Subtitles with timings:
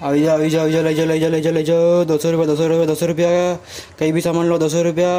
[0.00, 2.16] अभी जाओ अभी जाओ अभी जाओ ले जाओ ले जाओ ले जाओ ले जाओ दो
[2.18, 3.28] सौ रुपया, दो सौ रुपया, दो सौ रुपया।
[4.00, 5.12] कहीं भी सामान लो, दो सौ रुपया।